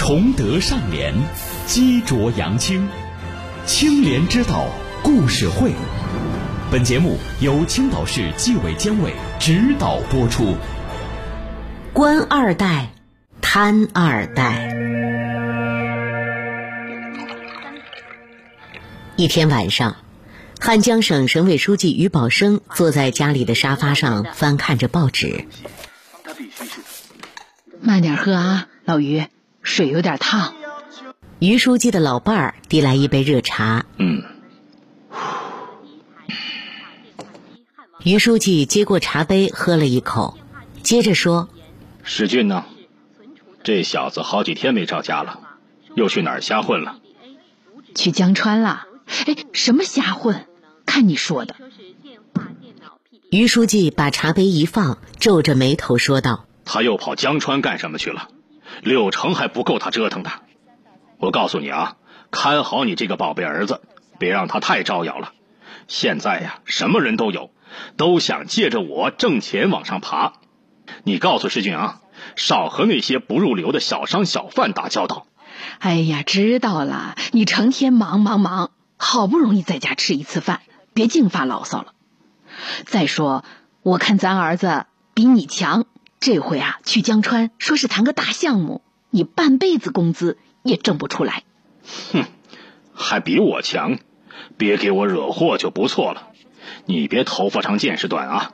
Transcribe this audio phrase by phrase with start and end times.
[0.00, 1.12] 崇德尚廉，
[1.66, 2.88] 积浊扬清，
[3.66, 4.66] 清廉之道
[5.02, 5.74] 故事会。
[6.70, 10.56] 本节目由青岛市纪委监委指导播出。
[11.92, 12.92] 官二代，
[13.42, 14.74] 贪二代。
[19.16, 19.96] 一天晚上，
[20.58, 25.44] 汉江省省委书记于宝生坐在家里的沙发上，翻看着报纸。
[27.82, 29.26] 慢点喝啊，老于，
[29.62, 30.54] 水有点烫。
[31.38, 33.84] 于书记的老伴儿递来一杯热茶。
[33.98, 34.22] 嗯。
[38.04, 40.38] 于书记接过茶杯，喝了一口，
[40.82, 41.48] 接着说
[42.02, 42.64] ：“史俊呢？
[43.62, 45.40] 这小子好几天没着家了，
[45.94, 46.98] 又去哪儿瞎混了？
[47.94, 48.86] 去江川了。
[49.26, 50.46] 哎，什么瞎混？
[50.86, 51.54] 看你说的。”
[53.30, 58.28] 于书记把茶杯一放，皱着眉头说道：“他又跑江川干什么去了？
[58.82, 60.30] 六成还不够他折腾的。
[61.18, 61.96] 我告诉你啊，
[62.30, 63.80] 看好你这个宝贝儿子，
[64.18, 65.32] 别让他太招摇了。
[65.88, 67.50] 现在呀，什么人都有。”
[67.96, 70.32] 都想借着我挣钱往上爬，
[71.04, 72.00] 你告诉世俊啊，
[72.34, 75.28] 少和那些不入流的小商小贩打交道。
[75.78, 80.62] 哎呀，知道了，你成天忙忙忙，好不容易在家吃一次饭，
[80.94, 81.92] 别净发牢骚了。
[82.86, 83.44] 再说，
[83.82, 85.86] 我看咱儿子比你强，
[86.20, 91.44] 这回啊去江川，说是谈个大项目，你半辈子工资也挣不出来。
[92.12, 92.26] 哼，
[92.92, 93.98] 还比我强，
[94.58, 96.28] 别给我惹祸就不错了。
[96.84, 98.52] 你别头发长见识短啊！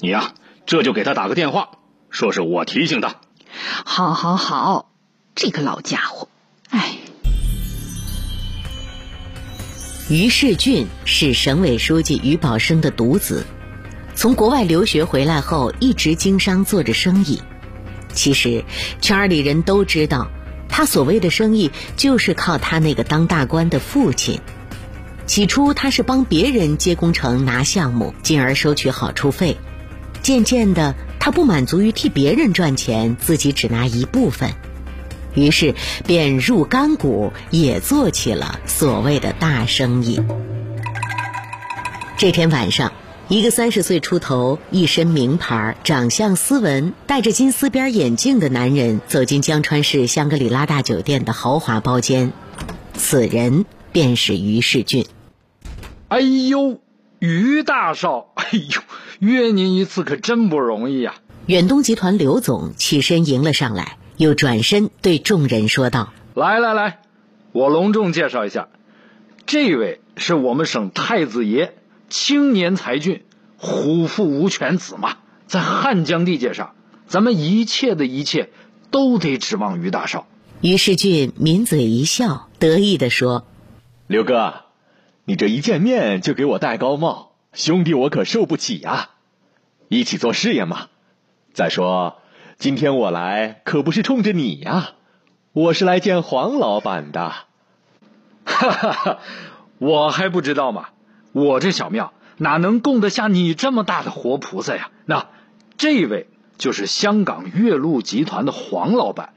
[0.00, 0.34] 你呀，
[0.66, 1.70] 这就给他打个电话，
[2.10, 3.16] 说是我提醒他。
[3.86, 4.90] 好，好，好，
[5.34, 6.28] 这个老家伙，
[6.68, 6.98] 哎。
[10.10, 13.46] 于世俊是省委书记于宝生的独子，
[14.18, 17.40] 从国外留学回来后，一直经商做着生意。
[18.12, 18.64] 其实，
[19.00, 20.28] 圈里人都知道，
[20.68, 24.40] 他所谓的生意，就是靠他那个当大官的父亲。
[25.26, 29.56] 起初他是帮别人接工程拿项目，进而收取好处费。
[30.20, 34.50] 渐渐的，他不满足于替别人赚钱，自己只拿一部分，
[35.34, 35.76] 于是
[36.08, 40.20] 便入干股，也做起了所谓的大生意。
[42.16, 42.92] 这天晚上，
[43.30, 52.32] 一个三十岁出头、一身名牌、长相斯文、戴着金丝边眼镜的男人走进江川市香格里拉大酒店的豪华包间，
[52.94, 55.04] 此人便是于世俊。
[56.08, 56.80] 哎呦，
[57.18, 58.80] 于大少，哎呦，
[59.18, 61.16] 约您一次可真不容易呀！
[61.44, 67.00] 远东集团刘总起身迎了上来，又转身对众人说道：“来来来，
[67.52, 68.68] 我隆重介绍一下，
[69.44, 71.74] 这位是我们省太子爷，
[72.08, 73.24] 青年才俊，
[73.56, 76.74] 虎父无犬子嘛，在汉江地界上，
[77.06, 78.50] 咱们一切的一切
[78.90, 80.26] 都得指望于大少。”
[80.60, 83.46] 于世俊抿嘴一笑，得意地说
[84.08, 84.64] ：“刘哥。”
[85.24, 89.10] 你这一见面就给我戴高帽，兄弟我可受不起呀！
[89.88, 90.86] 一起做事业嘛。
[91.52, 92.22] 再说，
[92.56, 94.92] 今天我来可不是冲着你呀，
[95.52, 97.28] 我是来见黄老板的。
[98.46, 99.18] 哈哈哈，
[99.76, 100.88] 我还不知道吗？
[101.38, 104.90] 我这小庙哪能供得下你这么大的活菩萨呀？
[105.06, 105.28] 那
[105.76, 106.26] 这位
[106.56, 109.30] 就是香港岳麓集团的黄老板。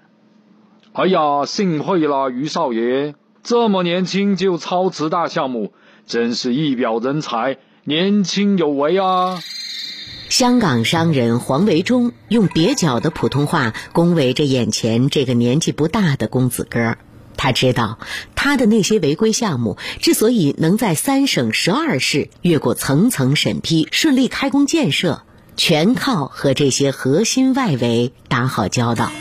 [0.94, 3.14] 哎呀，幸会了，于少爷，
[3.44, 5.74] 这么年轻就操持大项目。
[6.08, 9.40] 真是一表人才，年轻有为啊！
[10.30, 16.98] 香港商人黄维忠用蹩脚的普通话恭维着眼前这个年纪不大的公子哥儿。
[17.44, 17.98] 他知道，
[18.36, 25.24] 他的那些违规项目之所以能在三省十二市越过层层审批顺利开工建设，
[25.58, 29.12] 全靠和这些核心外围打好交道。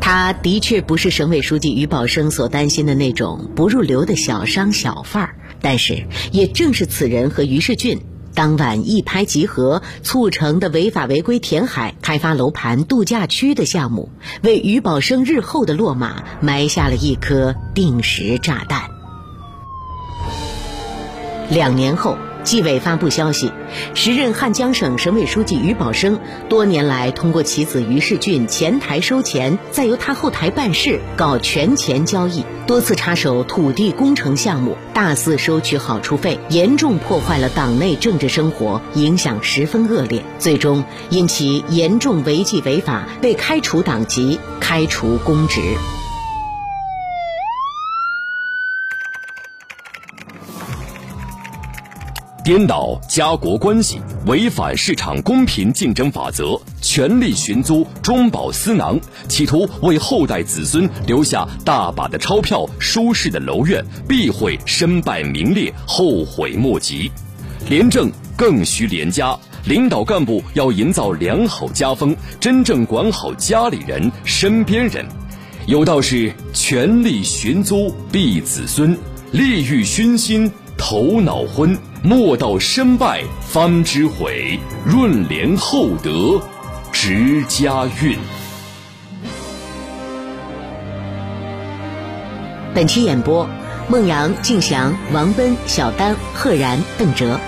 [0.00, 8.02] 他的确不是省委书记于宝生所担心的那种不入流的小商小贩儿，但是也正是此人和于世俊
[8.40, 14.08] 当晚一拍即合促成的违法违规填海、开发楼盘、度假区的项目，
[14.42, 18.84] 为余宝生日后的落马埋下了一颗定时炸弹。
[21.50, 22.16] 两年后。
[22.42, 23.52] 纪委发布消息，
[23.94, 40.24] 时任汉江省省委书记于宝生多年来通过其子于世俊前台收钱，再由他后台办事，搞权钱交易，多次插手土地工程项目，大肆收取好处费，严重破坏了党内政治生活，影响十分恶劣。
[40.38, 45.60] 最终因其严重违纪违法，被开除党籍，开除公职。
[52.42, 58.98] 颠倒家国关系，违反市场公平竞争法则，全力寻租中饱私囊，
[59.28, 67.10] 企图为后代子孙留下大把的钞票、舒适的楼院，必会身败名裂，后悔莫及。
[67.68, 75.04] 廉政更需廉家，领导干部要营造良好家风，真正管好家里人、身边人。
[75.66, 78.96] 有道是：权力寻租庇子孙，
[79.30, 81.76] 利欲熏心头脑昏。
[82.02, 86.40] 莫道身败方知悔，润莲厚德
[86.90, 88.18] 值家运。
[92.74, 93.46] 本期演播：
[93.86, 97.38] 孟阳、敬祥、王奔、小丹、赫然、邓哲。